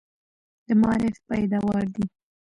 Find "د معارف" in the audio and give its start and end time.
0.67-1.15